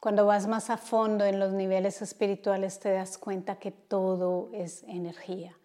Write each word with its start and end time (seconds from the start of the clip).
Cuando 0.00 0.24
vas 0.24 0.46
más 0.46 0.70
a 0.70 0.78
fondo 0.78 1.26
en 1.26 1.38
los 1.38 1.52
niveles 1.52 2.00
espirituales 2.00 2.78
te 2.80 2.90
das 2.90 3.18
cuenta 3.18 3.56
que 3.56 3.70
todo 3.70 4.48
es 4.54 4.82
energía 4.84 5.58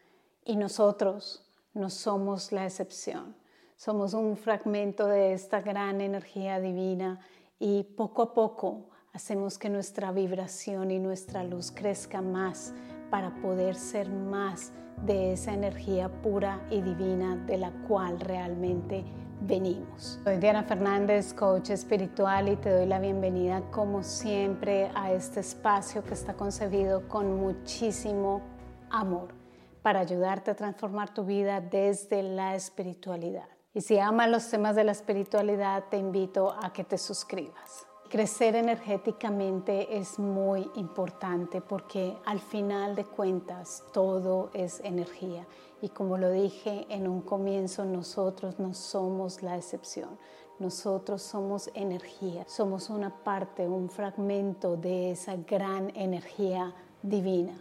y 0.44 0.58
nosotros 0.58 1.50
no 1.74 1.90
somos 1.90 2.52
la 2.52 2.66
excepción. 2.66 3.34
Somos 3.78 4.14
un 4.14 4.36
fragmento 4.36 5.08
de 5.08 5.32
esta 5.32 5.62
gran 5.62 6.02
energía 6.02 6.60
divina 6.60 7.22
y 7.60 7.84
poco 7.84 8.24
a 8.24 8.34
poco 8.34 8.90
hacemos 9.14 9.58
que 9.58 9.70
nuestra 9.70 10.12
vibración 10.12 10.92
y 10.92 11.00
nuestra 11.00 11.46
luz 11.46 11.72
crezca 11.72 12.22
más 12.22 12.74
para 13.10 13.34
poder 13.42 13.76
ser 13.76 14.10
más 14.10 14.74
de 15.06 15.32
esa 15.32 15.54
energía 15.54 16.10
pura 16.10 16.60
y 16.70 16.82
divina 16.82 17.38
de 17.38 17.58
la 17.58 17.72
cual 17.88 18.20
realmente 18.20 19.06
venimos. 19.42 20.20
Soy 20.24 20.38
Diana 20.38 20.64
Fernández, 20.64 21.34
coach 21.34 21.70
espiritual 21.70 22.50
y 22.50 22.56
te 22.56 22.70
doy 22.70 22.86
la 22.86 23.00
bienvenida 23.00 23.62
como 23.72 24.04
siempre 24.04 24.92
a 24.96 25.12
este 25.12 25.40
espacio 25.40 26.04
que 26.04 26.14
está 26.14 26.34
concebido 26.34 27.08
con 27.08 27.38
muchísimo 27.38 28.42
amor 28.90 29.34
para 29.82 30.00
ayudarte 30.00 30.52
a 30.52 30.56
transformar 30.56 31.14
tu 31.14 31.26
vida 31.26 31.62
desde 31.62 32.24
la 32.24 32.56
espiritualidad. 32.56 33.48
Y 33.74 33.82
si 33.82 34.00
amas 34.00 34.30
los 34.30 34.50
temas 34.50 34.76
de 34.76 34.84
la 34.84 34.94
espiritualidad, 34.94 35.86
te 35.90 35.98
invito 35.98 36.56
a 36.64 36.72
que 36.72 36.84
te 36.84 36.98
suscribas. 36.98 37.86
Crecer 38.10 38.56
energéticamente 38.56 39.98
es 39.98 40.20
muy 40.20 40.70
importante 40.76 41.60
porque 41.60 42.16
al 42.26 42.40
final 42.40 42.96
de 42.96 43.04
cuentas 43.04 43.84
todo 43.92 44.52
es 44.54 44.80
energía 44.82 45.46
y 45.82 45.90
como 45.90 46.18
lo 46.18 46.32
dije 46.32 46.86
en 46.90 47.08
un 47.08 47.22
comienzo, 47.22 47.84
nosotros 47.84 48.60
no 48.60 48.74
somos 48.74 49.42
la 49.42 49.58
excepción. 49.58 50.18
Nosotros 50.60 51.22
somos 51.22 51.70
energía, 51.74 52.46
somos 52.48 52.90
una 52.90 53.10
parte, 53.10 53.68
un 53.68 53.90
fragmento 53.90 54.78
de 54.78 55.12
esa 55.12 55.36
gran 55.36 55.92
energía 55.96 56.74
divina. 57.02 57.54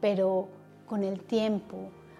Pero 0.00 0.48
con 0.86 1.04
el 1.04 1.22
tiempo, 1.24 1.76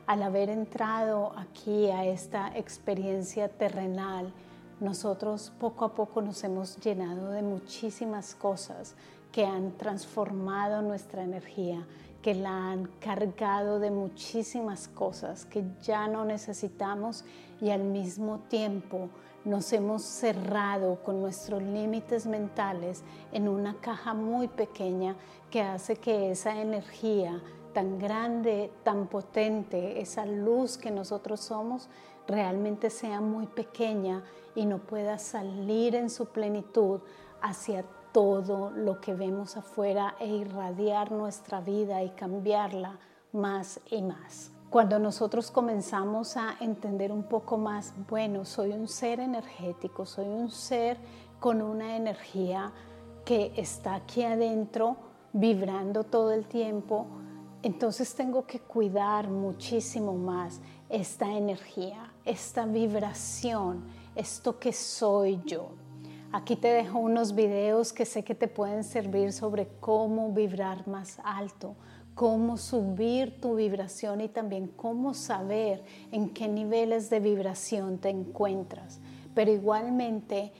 al 0.06 0.22
haber 0.22 0.50
entrado 0.50 1.32
aquí 1.36 1.90
a 1.90 2.04
esta 2.04 2.56
experiencia 2.56 3.48
terrenal, 3.48 4.32
nosotros 4.80 5.52
poco 5.58 5.84
a 5.84 5.94
poco 5.94 6.20
nos 6.20 6.42
hemos 6.44 6.76
llenado 6.78 7.30
de 7.30 7.42
muchísimas 7.42 8.34
cosas 8.34 8.94
que 9.32 9.44
han 9.44 9.72
transformado 9.72 10.82
nuestra 10.82 11.22
energía, 11.22 11.86
que 12.22 12.34
la 12.34 12.70
han 12.70 12.86
cargado 13.00 13.78
de 13.78 13.90
muchísimas 13.90 14.88
cosas 14.88 15.44
que 15.44 15.64
ya 15.82 16.08
no 16.08 16.24
necesitamos 16.24 17.24
y 17.60 17.70
al 17.70 17.84
mismo 17.84 18.40
tiempo 18.48 19.08
nos 19.44 19.72
hemos 19.72 20.02
cerrado 20.02 21.02
con 21.04 21.20
nuestros 21.20 21.62
límites 21.62 22.26
mentales 22.26 23.04
en 23.32 23.48
una 23.48 23.76
caja 23.80 24.12
muy 24.12 24.48
pequeña 24.48 25.16
que 25.50 25.62
hace 25.62 25.96
que 25.96 26.32
esa 26.32 26.60
energía 26.60 27.40
tan 27.72 27.98
grande, 27.98 28.72
tan 28.82 29.06
potente, 29.06 30.00
esa 30.00 30.26
luz 30.26 30.78
que 30.78 30.90
nosotros 30.90 31.40
somos, 31.40 31.88
realmente 32.26 32.90
sea 32.90 33.20
muy 33.20 33.46
pequeña 33.46 34.22
y 34.54 34.66
no 34.66 34.78
pueda 34.78 35.18
salir 35.18 35.94
en 35.94 36.10
su 36.10 36.26
plenitud 36.26 37.00
hacia 37.40 37.84
todo 38.12 38.70
lo 38.70 39.00
que 39.00 39.14
vemos 39.14 39.56
afuera 39.56 40.16
e 40.18 40.26
irradiar 40.26 41.12
nuestra 41.12 41.60
vida 41.60 42.02
y 42.02 42.10
cambiarla 42.10 42.98
más 43.32 43.80
y 43.90 44.02
más. 44.02 44.50
Cuando 44.70 44.98
nosotros 44.98 45.50
comenzamos 45.50 46.36
a 46.36 46.56
entender 46.60 47.12
un 47.12 47.22
poco 47.22 47.56
más, 47.56 47.94
bueno, 48.08 48.44
soy 48.44 48.72
un 48.72 48.88
ser 48.88 49.20
energético, 49.20 50.06
soy 50.06 50.26
un 50.26 50.50
ser 50.50 50.98
con 51.38 51.62
una 51.62 51.96
energía 51.96 52.72
que 53.24 53.52
está 53.56 53.94
aquí 53.94 54.24
adentro, 54.24 54.96
vibrando 55.32 56.04
todo 56.04 56.32
el 56.32 56.46
tiempo, 56.46 57.06
entonces 57.62 58.14
tengo 58.14 58.46
que 58.46 58.60
cuidar 58.60 59.28
muchísimo 59.28 60.14
más 60.14 60.60
esta 60.88 61.30
energía, 61.32 62.12
esta 62.26 62.66
vibración, 62.66 63.84
esto 64.14 64.58
que 64.58 64.72
soy 64.72 65.40
yo. 65.46 65.70
Aquí 66.32 66.56
te 66.56 66.68
dejo 66.68 66.98
unos 66.98 67.34
videos 67.34 67.92
que 67.92 68.04
sé 68.04 68.24
que 68.24 68.34
te 68.34 68.48
pueden 68.48 68.84
servir 68.84 69.32
sobre 69.32 69.68
cómo 69.80 70.32
vibrar 70.32 70.86
más 70.88 71.18
alto, 71.24 71.76
cómo 72.14 72.56
subir 72.56 73.40
tu 73.40 73.54
vibración 73.54 74.20
y 74.20 74.28
también 74.28 74.66
cómo 74.66 75.14
saber 75.14 75.84
en 76.10 76.30
qué 76.30 76.48
niveles 76.48 77.08
de 77.08 77.20
vibración 77.20 77.98
te 77.98 78.10
encuentras. 78.10 79.00
Pero 79.34 79.52
igualmente 79.52 80.52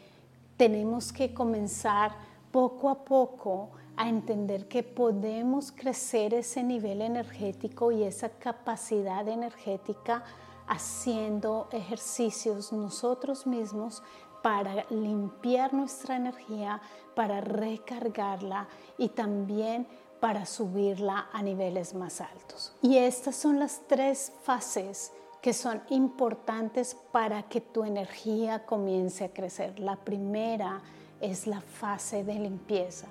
tenemos 0.57 1.13
que 1.13 1.35
comenzar 1.35 2.13
poco 2.53 2.89
a 2.89 3.05
poco 3.05 3.71
a 3.97 4.09
entender 4.09 4.69
que 4.69 4.83
podemos 4.83 5.73
crecer 5.73 6.33
ese 6.33 6.63
nivel 6.63 7.03
energético 7.03 7.91
y 7.91 8.05
esa 8.05 8.29
capacidad 8.29 9.27
energética 9.27 10.23
haciendo 10.67 11.69
ejercicios 11.73 12.73
nosotros 12.73 13.47
mismos 13.47 14.03
para 14.43 14.85
limpiar 14.91 15.75
nuestra 15.75 16.17
energía, 16.17 16.81
para 17.15 17.41
recargarla 17.41 18.69
y 18.99 19.09
también 19.09 19.87
para 20.21 20.47
subirla 20.47 21.29
a 21.33 21.43
niveles 21.43 21.95
más 21.95 22.21
altos. 22.21 22.73
Y 22.83 22.99
estas 22.99 23.37
son 23.37 23.59
las 23.59 23.83
tres 23.87 24.33
fases 24.43 25.13
que 25.41 25.53
son 25.53 25.83
importantes 25.91 26.97
para 27.13 27.43
que 27.45 27.61
tu 27.61 27.85
energía 27.85 28.65
comience 28.65 29.25
a 29.25 29.33
crecer. 29.33 29.79
La 29.79 29.97
primera 29.97 30.83
es 31.21 31.47
la 31.47 31.61
fase 31.61 32.25
de 32.25 32.35
limpieza 32.35 33.07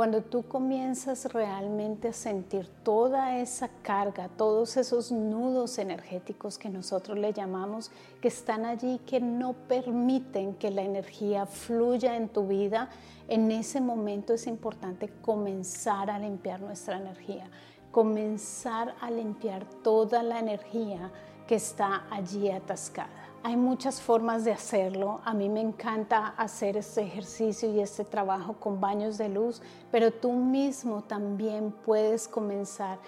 cuando 0.00 0.22
tú 0.22 0.44
comienzas 0.44 1.30
realmente 1.30 2.08
a 2.08 2.12
sentir 2.14 2.66
toda 2.82 3.36
esa 3.36 3.68
carga, 3.82 4.30
todos 4.30 4.78
esos 4.78 5.12
nudos 5.12 5.76
energéticos 5.76 6.56
que 6.56 6.70
nosotros 6.70 7.18
le 7.18 7.34
llamamos, 7.34 7.90
que 8.22 8.28
están 8.28 8.64
allí, 8.64 8.98
que 9.04 9.20
no 9.20 9.52
permiten 9.52 10.54
que 10.54 10.70
la 10.70 10.80
energía 10.80 11.44
fluya 11.44 12.16
en 12.16 12.30
tu 12.30 12.46
vida, 12.46 12.88
en 13.28 13.50
ese 13.50 13.82
momento 13.82 14.32
es 14.32 14.46
importante 14.46 15.10
comenzar 15.20 16.08
a 16.08 16.18
limpiar 16.18 16.62
nuestra 16.62 16.96
energía, 16.96 17.50
comenzar 17.92 18.94
a 19.02 19.10
limpiar 19.10 19.66
toda 19.82 20.22
la 20.22 20.38
energía 20.38 21.12
que 21.46 21.56
está 21.56 22.06
allí 22.10 22.50
atascada. 22.50 23.29
Hay 23.42 23.56
muchas 23.56 24.02
formas 24.02 24.44
de 24.44 24.52
hacerlo. 24.52 25.22
A 25.24 25.32
mí 25.32 25.48
me 25.48 25.62
encanta 25.62 26.34
hacer 26.36 26.76
este 26.76 27.00
ejercicio 27.00 27.70
y 27.70 27.80
este 27.80 28.04
trabajo 28.04 28.54
con 28.60 28.82
baños 28.82 29.16
de 29.16 29.30
luz, 29.30 29.62
pero 29.90 30.10
tú 30.10 30.32
mismo 30.32 31.04
también 31.04 31.72
puedes 31.72 32.28
comenzar 32.28 32.98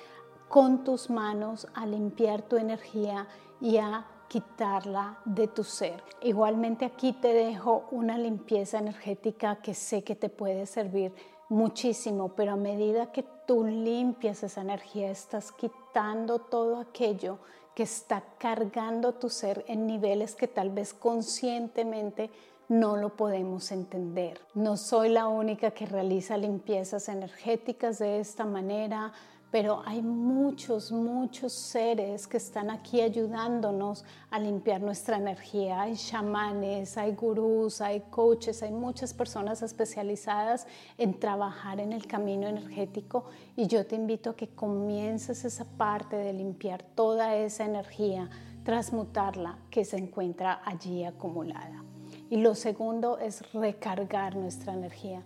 con 0.49 0.85
tus 0.85 1.11
manos 1.11 1.69
a 1.75 1.85
limpiar 1.85 2.41
tu 2.41 2.57
energía 2.57 3.29
y 3.61 3.77
a 3.77 4.07
quitarla 4.27 5.19
de 5.27 5.49
tu 5.49 5.65
ser. 5.65 6.03
Igualmente 6.23 6.87
aquí 6.87 7.13
te 7.13 7.35
dejo 7.35 7.85
una 7.91 8.17
limpieza 8.17 8.79
energética 8.79 9.57
que 9.57 9.75
sé 9.75 10.03
que 10.03 10.17
te 10.17 10.31
puede 10.31 10.65
servir 10.65 11.13
muchísimo, 11.51 12.31
pero 12.35 12.53
a 12.53 12.57
medida 12.57 13.13
que 13.13 13.27
tú 13.47 13.65
limpias 13.65 14.43
esa 14.43 14.63
energía, 14.63 15.11
estás 15.11 15.53
quitando 15.53 16.39
todo 16.39 16.81
aquello 16.81 17.39
que 17.75 17.85
está 17.85 18.23
cargando 18.39 19.15
tu 19.15 19.29
ser 19.29 19.65
en 19.69 19.87
niveles 19.87 20.35
que 20.35 20.49
tal 20.49 20.71
vez 20.71 20.93
conscientemente 20.93 22.31
no 22.69 22.97
lo 22.97 23.17
podemos 23.17 23.71
entender. 23.73 24.41
No 24.55 24.77
soy 24.77 25.09
la 25.09 25.29
única 25.29 25.73
que 25.73 25.87
realiza 25.87 26.37
limpiezas 26.37 27.09
energéticas 27.09 27.99
de 27.99 28.21
esta 28.21 28.45
manera 28.45 29.13
pero 29.53 29.83
hay 29.85 30.01
muchos, 30.01 30.91
muchos 30.93 31.53
seres 31.53 32.27
que 32.27 32.39
están 32.39 32.71
aquí 32.71 33.03
ayudándonos 33.03 34.03
a 34.31 34.39
limpiar 34.39 34.81
nuestra 34.81 35.19
energía. 35.19 35.83
Hay 35.83 35.95
chamanes, 35.95 36.97
hay 36.97 37.13
gurús, 37.13 37.83
hay 37.83 38.01
coaches, 38.09 38.63
hay 38.63 38.73
muchas 38.73 39.13
personas 39.13 39.61
especializadas 39.61 40.67
en 40.97 41.21
trabajar 41.21 41.81
en 41.81 41.93
el 41.93 42.07
camino 42.07 42.49
energético 42.49 43.27
y 43.55 43.67
yo 43.67 43.87
te 43.87 43.95
invito 43.95 44.31
a 44.31 44.37
que 44.37 44.49
comiences 44.49 45.45
esa 45.45 45.67
parte 45.67 46.17
de 46.17 46.33
limpiar 46.33 46.83
toda 46.83 47.37
esa 47.37 47.67
energía, 47.67 48.31
transmutarla 48.65 49.59
que 49.69 49.85
se 49.85 49.99
encuentra 49.99 50.63
allí 50.65 51.05
acumulada. 51.05 51.85
Y 52.31 52.39
lo 52.39 52.55
segundo 52.55 53.19
es 53.19 53.43
recargar 53.53 54.35
nuestra 54.35 54.73
energía. 54.73 55.23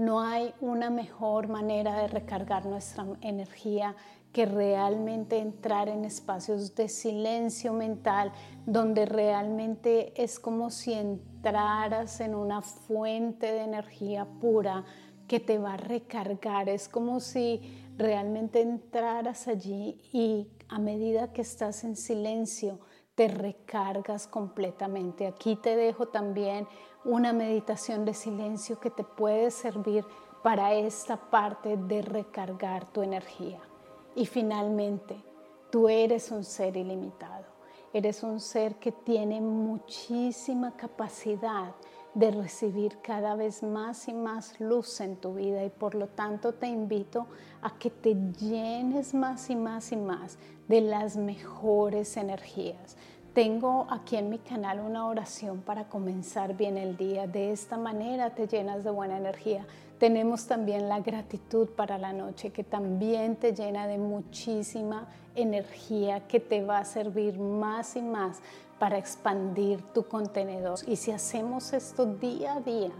No 0.00 0.22
hay 0.22 0.54
una 0.62 0.88
mejor 0.88 1.48
manera 1.48 1.94
de 2.00 2.08
recargar 2.08 2.64
nuestra 2.64 3.04
energía 3.20 3.94
que 4.32 4.46
realmente 4.46 5.36
entrar 5.36 5.90
en 5.90 6.06
espacios 6.06 6.74
de 6.74 6.88
silencio 6.88 7.74
mental, 7.74 8.32
donde 8.64 9.04
realmente 9.04 10.14
es 10.16 10.38
como 10.38 10.70
si 10.70 10.94
entraras 10.94 12.20
en 12.20 12.34
una 12.34 12.62
fuente 12.62 13.52
de 13.52 13.60
energía 13.60 14.24
pura 14.24 14.86
que 15.28 15.38
te 15.38 15.58
va 15.58 15.74
a 15.74 15.76
recargar. 15.76 16.70
Es 16.70 16.88
como 16.88 17.20
si 17.20 17.60
realmente 17.98 18.62
entraras 18.62 19.48
allí 19.48 20.00
y 20.14 20.48
a 20.70 20.78
medida 20.78 21.34
que 21.34 21.42
estás 21.42 21.84
en 21.84 21.94
silencio, 21.94 22.80
te 23.20 23.28
recargas 23.28 24.26
completamente. 24.26 25.26
Aquí 25.26 25.54
te 25.54 25.76
dejo 25.76 26.06
también 26.06 26.66
una 27.04 27.34
meditación 27.34 28.06
de 28.06 28.14
silencio 28.14 28.80
que 28.80 28.88
te 28.88 29.04
puede 29.04 29.50
servir 29.50 30.06
para 30.42 30.72
esta 30.72 31.18
parte 31.18 31.76
de 31.76 32.00
recargar 32.00 32.90
tu 32.90 33.02
energía. 33.02 33.60
Y 34.14 34.24
finalmente, 34.24 35.22
tú 35.70 35.90
eres 35.90 36.30
un 36.30 36.44
ser 36.44 36.78
ilimitado. 36.78 37.44
Eres 37.92 38.22
un 38.22 38.40
ser 38.40 38.76
que 38.76 38.90
tiene 38.90 39.38
muchísima 39.42 40.74
capacidad 40.74 41.74
de 42.14 42.30
recibir 42.30 42.98
cada 43.02 43.36
vez 43.36 43.62
más 43.62 44.08
y 44.08 44.12
más 44.12 44.58
luz 44.60 45.00
en 45.00 45.16
tu 45.16 45.34
vida 45.34 45.64
y 45.64 45.70
por 45.70 45.94
lo 45.94 46.08
tanto 46.08 46.52
te 46.52 46.66
invito 46.66 47.26
a 47.62 47.78
que 47.78 47.90
te 47.90 48.14
llenes 48.14 49.14
más 49.14 49.48
y 49.50 49.56
más 49.56 49.92
y 49.92 49.96
más 49.96 50.38
de 50.68 50.80
las 50.80 51.16
mejores 51.16 52.16
energías. 52.16 52.96
Tengo 53.32 53.86
aquí 53.90 54.16
en 54.16 54.28
mi 54.28 54.38
canal 54.38 54.80
una 54.80 55.06
oración 55.06 55.60
para 55.60 55.88
comenzar 55.88 56.56
bien 56.56 56.76
el 56.76 56.96
día. 56.96 57.28
De 57.28 57.52
esta 57.52 57.76
manera 57.76 58.34
te 58.34 58.48
llenas 58.48 58.82
de 58.82 58.90
buena 58.90 59.18
energía. 59.18 59.66
Tenemos 60.00 60.46
también 60.46 60.88
la 60.88 61.00
gratitud 61.00 61.68
para 61.68 61.98
la 61.98 62.14
noche 62.14 62.52
que 62.52 62.64
también 62.64 63.36
te 63.36 63.52
llena 63.52 63.86
de 63.86 63.98
muchísima 63.98 65.06
energía 65.34 66.26
que 66.26 66.40
te 66.40 66.64
va 66.64 66.78
a 66.78 66.86
servir 66.86 67.38
más 67.38 67.96
y 67.96 68.00
más 68.00 68.40
para 68.78 68.96
expandir 68.96 69.82
tu 69.92 70.04
contenedor. 70.04 70.78
Y 70.86 70.96
si 70.96 71.12
hacemos 71.12 71.74
esto 71.74 72.06
día 72.06 72.54
a 72.54 72.60
día, 72.60 72.92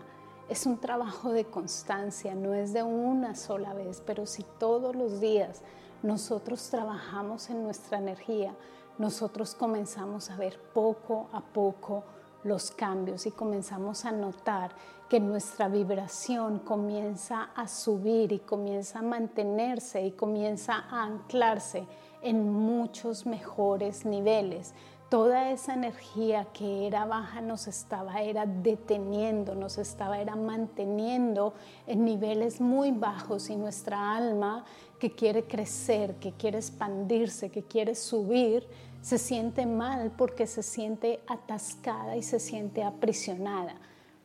es 0.51 0.67
un 0.67 0.77
trabajo 0.77 1.33
de 1.33 1.47
constancia, 1.47 2.35
no 2.35 2.53
es 2.53 2.75
de 2.75 2.83
una 2.83 3.35
sola 3.35 3.73
vez, 3.73 4.03
pero 4.05 4.27
si 4.27 4.43
todos 4.59 4.95
los 4.95 5.23
días 5.23 5.63
nosotros 6.03 6.69
trabajamos 6.69 7.49
en 7.49 7.63
nuestra 7.63 7.97
energía, 7.97 8.55
nosotros 8.99 9.55
comenzamos 9.55 10.29
a 10.29 10.37
ver 10.37 10.61
poco 10.75 11.31
a 11.33 11.41
poco 11.41 12.05
los 12.45 12.71
cambios 12.71 13.27
y 13.27 13.31
comenzamos 13.31 14.05
a 14.05 14.13
notar 14.13 14.73
que 15.09 15.21
nuestra 15.21 15.69
vibración 15.69 16.61
comienza 16.61 17.51
a 17.55 17.67
subir 17.67 18.33
y 18.33 18.39
comienza 18.39 19.01
a 19.01 19.03
mantenerse 19.03 20.05
y 20.07 20.13
comienza 20.13 20.85
a 20.89 21.03
anclarse 21.03 21.87
en 22.23 22.49
muchos 22.49 23.27
mejores 23.27 24.05
niveles. 24.05 24.75
Toda 25.09 25.51
esa 25.51 25.75
energía 25.75 26.47
que 26.53 26.87
era 26.87 27.05
baja 27.05 27.41
nos 27.41 27.67
estaba 27.67 28.23
era 28.23 28.47
deteniendo, 28.47 29.57
nos 29.57 29.77
estaba 29.77 30.21
era 30.21 30.37
manteniendo 30.37 31.55
en 31.89 32.05
niveles 32.05 32.61
muy 32.61 32.93
bajos 32.93 33.51
y 33.51 33.57
nuestra 33.57 34.15
alma 34.15 34.65
que 35.01 35.11
quiere 35.11 35.49
crecer, 35.49 36.15
que 36.21 36.31
quiere 36.31 36.59
expandirse, 36.59 37.51
que 37.51 37.65
quiere 37.65 37.97
subir, 37.97 38.69
se 39.03 39.19
siente 39.19 39.67
mal 39.67 40.13
porque 40.17 40.47
se 40.47 40.63
siente 40.63 41.21
atascada 41.27 42.17
y 42.17 42.23
se 42.23 42.39
siente 42.39 42.83
aprisionada. 42.83 43.75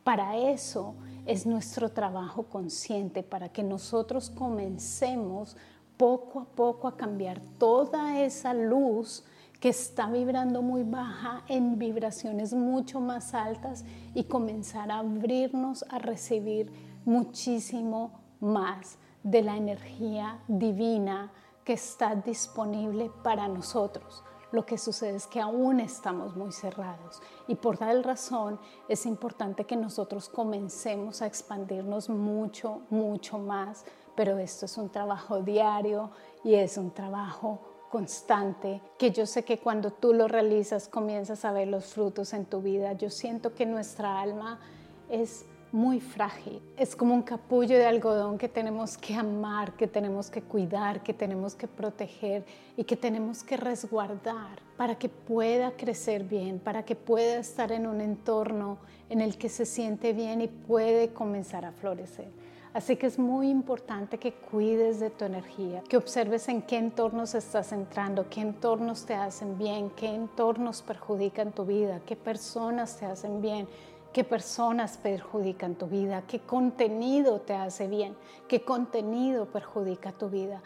Para 0.04 0.36
eso 0.36 0.94
es 1.24 1.46
nuestro 1.46 1.90
trabajo 1.90 2.44
consciente, 2.44 3.22
para 3.22 3.48
que 3.48 3.62
nosotros 3.62 4.30
comencemos 4.30 5.56
poco 5.96 6.40
a 6.40 6.44
poco 6.44 6.88
a 6.88 6.96
cambiar 6.96 7.40
toda 7.58 8.20
esa 8.20 8.54
luz 8.54 9.24
que 9.60 9.70
está 9.70 10.08
vibrando 10.08 10.62
muy 10.62 10.82
baja 10.82 11.42
en 11.48 11.78
vibraciones 11.78 12.52
mucho 12.52 13.00
más 13.00 13.34
altas 13.34 13.84
y 14.14 14.24
comenzar 14.24 14.90
a 14.90 14.98
abrirnos 14.98 15.84
a 15.88 15.98
recibir 15.98 16.70
muchísimo 17.04 18.12
más 18.40 18.98
de 19.22 19.42
la 19.42 19.56
energía 19.56 20.38
divina 20.46 21.32
que 21.64 21.72
está 21.72 22.14
disponible 22.14 23.10
para 23.24 23.48
nosotros. 23.48 24.22
Lo 24.56 24.64
que 24.64 24.78
sucede 24.78 25.16
es 25.16 25.26
que 25.26 25.38
aún 25.38 25.80
estamos 25.80 26.34
muy 26.34 26.50
cerrados 26.50 27.20
y 27.46 27.56
por 27.56 27.76
tal 27.76 28.02
razón 28.02 28.58
es 28.88 29.04
importante 29.04 29.64
que 29.64 29.76
nosotros 29.76 30.30
comencemos 30.30 31.20
a 31.20 31.26
expandirnos 31.26 32.08
mucho, 32.08 32.80
mucho 32.88 33.36
más, 33.36 33.84
pero 34.14 34.38
esto 34.38 34.64
es 34.64 34.78
un 34.78 34.88
trabajo 34.88 35.42
diario 35.42 36.10
y 36.42 36.54
es 36.54 36.78
un 36.78 36.90
trabajo 36.90 37.60
constante, 37.90 38.80
que 38.96 39.10
yo 39.10 39.26
sé 39.26 39.44
que 39.44 39.58
cuando 39.58 39.90
tú 39.90 40.14
lo 40.14 40.26
realizas 40.26 40.88
comienzas 40.88 41.44
a 41.44 41.52
ver 41.52 41.68
los 41.68 41.92
frutos 41.92 42.32
en 42.32 42.46
tu 42.46 42.62
vida. 42.62 42.94
Yo 42.94 43.10
siento 43.10 43.54
que 43.54 43.66
nuestra 43.66 44.22
alma 44.22 44.58
es 45.10 45.44
muy 45.72 46.00
frágil, 46.00 46.60
es 46.76 46.94
como 46.94 47.14
un 47.14 47.22
capullo 47.22 47.76
de 47.76 47.86
algodón 47.86 48.38
que 48.38 48.48
tenemos 48.48 48.96
que 48.96 49.14
amar, 49.14 49.74
que 49.76 49.86
tenemos 49.86 50.30
que 50.30 50.42
cuidar, 50.42 51.02
que 51.02 51.12
tenemos 51.12 51.54
que 51.54 51.66
proteger 51.66 52.44
y 52.76 52.84
que 52.84 52.96
tenemos 52.96 53.42
que 53.42 53.56
resguardar 53.56 54.60
para 54.76 54.96
que 54.96 55.08
pueda 55.08 55.72
crecer 55.72 56.24
bien, 56.24 56.58
para 56.58 56.84
que 56.84 56.94
pueda 56.94 57.38
estar 57.38 57.72
en 57.72 57.86
un 57.86 58.00
entorno 58.00 58.78
en 59.08 59.20
el 59.20 59.36
que 59.38 59.48
se 59.48 59.66
siente 59.66 60.12
bien 60.12 60.40
y 60.40 60.48
puede 60.48 61.12
comenzar 61.12 61.64
a 61.64 61.72
florecer. 61.72 62.30
Así 62.76 62.96
que 62.96 63.06
es 63.06 63.18
muy 63.18 63.48
importante 63.48 64.18
que 64.18 64.34
cuides 64.34 65.00
de 65.00 65.08
tu 65.08 65.24
energía, 65.24 65.82
que 65.88 65.96
observes 65.96 66.46
en 66.50 66.60
qué 66.60 66.76
entornos 66.76 67.34
estás 67.34 67.72
entrando, 67.72 68.28
qué 68.28 68.42
entornos 68.42 69.06
te 69.06 69.14
hacen 69.14 69.56
bien, 69.56 69.88
qué 69.96 70.14
entornos 70.14 70.82
perjudican 70.82 71.52
tu 71.52 71.64
vida, 71.64 72.02
qué 72.04 72.16
personas 72.16 72.98
te 72.98 73.06
hacen 73.06 73.40
bien, 73.40 73.66
qué 74.12 74.24
personas 74.24 74.96
perjudican 74.96 75.74
tu 75.74 75.86
vida, 75.86 76.22
qué 76.26 76.40
contenido 76.40 77.40
te 77.40 77.54
hace 77.54 77.86
bien, 77.86 78.16
qué 78.48 78.64
contenido 78.64 79.46
perjudica 79.46 80.12
tu 80.12 80.28
vida. 80.28 80.62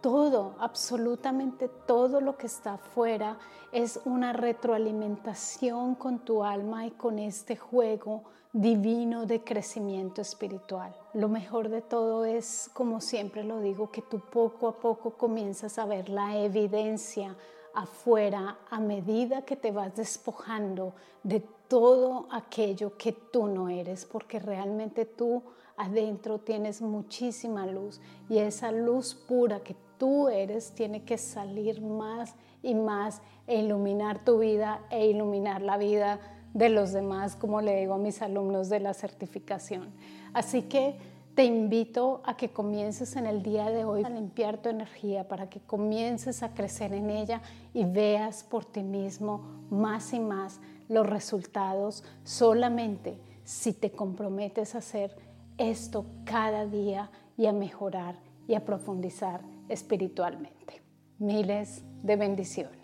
Todo, 0.00 0.54
absolutamente 0.58 1.68
todo 1.68 2.20
lo 2.20 2.36
que 2.36 2.46
está 2.46 2.74
afuera 2.74 3.38
es 3.72 4.00
una 4.04 4.32
retroalimentación 4.32 5.94
con 5.94 6.18
tu 6.20 6.44
alma 6.44 6.86
y 6.86 6.90
con 6.90 7.18
este 7.18 7.56
juego 7.56 8.24
divino 8.54 9.26
de 9.26 9.42
crecimiento 9.42 10.22
espiritual. 10.22 10.94
Lo 11.12 11.28
mejor 11.28 11.68
de 11.68 11.82
todo 11.82 12.24
es, 12.24 12.70
como 12.72 13.00
siempre 13.00 13.42
lo 13.42 13.60
digo, 13.60 13.90
que 13.90 14.00
tú 14.00 14.20
poco 14.20 14.68
a 14.68 14.78
poco 14.78 15.14
comienzas 15.14 15.76
a 15.78 15.86
ver 15.86 16.08
la 16.08 16.38
evidencia 16.38 17.34
afuera 17.74 18.58
a 18.70 18.78
medida 18.78 19.42
que 19.42 19.56
te 19.56 19.72
vas 19.72 19.96
despojando 19.96 20.94
de 21.24 21.40
todo 21.74 22.28
aquello 22.30 22.96
que 22.96 23.10
tú 23.10 23.48
no 23.48 23.68
eres, 23.68 24.04
porque 24.04 24.38
realmente 24.38 25.04
tú 25.06 25.42
adentro 25.76 26.38
tienes 26.38 26.80
muchísima 26.80 27.66
luz 27.66 28.00
y 28.28 28.38
esa 28.38 28.70
luz 28.70 29.16
pura 29.16 29.58
que 29.58 29.74
tú 29.98 30.28
eres 30.28 30.70
tiene 30.76 31.02
que 31.02 31.18
salir 31.18 31.82
más 31.82 32.36
y 32.62 32.76
más 32.76 33.22
e 33.48 33.58
iluminar 33.58 34.24
tu 34.24 34.38
vida 34.38 34.82
e 34.88 35.08
iluminar 35.08 35.62
la 35.62 35.76
vida 35.76 36.20
de 36.52 36.68
los 36.68 36.92
demás, 36.92 37.34
como 37.34 37.60
le 37.60 37.80
digo 37.80 37.94
a 37.94 37.98
mis 37.98 38.22
alumnos 38.22 38.68
de 38.68 38.78
la 38.78 38.94
certificación. 38.94 39.92
Así 40.32 40.62
que 40.62 40.96
te 41.34 41.44
invito 41.44 42.22
a 42.24 42.36
que 42.36 42.50
comiences 42.50 43.16
en 43.16 43.26
el 43.26 43.42
día 43.42 43.70
de 43.70 43.84
hoy 43.84 44.04
a 44.04 44.08
limpiar 44.08 44.58
tu 44.58 44.68
energía 44.68 45.26
para 45.26 45.48
que 45.48 45.60
comiences 45.60 46.42
a 46.42 46.54
crecer 46.54 46.92
en 46.92 47.10
ella 47.10 47.42
y 47.72 47.84
veas 47.84 48.44
por 48.44 48.64
ti 48.64 48.82
mismo 48.82 49.44
más 49.68 50.12
y 50.12 50.20
más 50.20 50.60
los 50.88 51.06
resultados 51.06 52.04
solamente 52.22 53.18
si 53.42 53.72
te 53.72 53.90
comprometes 53.90 54.74
a 54.74 54.78
hacer 54.78 55.16
esto 55.58 56.06
cada 56.24 56.66
día 56.66 57.10
y 57.36 57.46
a 57.46 57.52
mejorar 57.52 58.16
y 58.46 58.54
a 58.54 58.64
profundizar 58.64 59.40
espiritualmente. 59.68 60.82
Miles 61.18 61.82
de 62.02 62.16
bendiciones. 62.16 62.83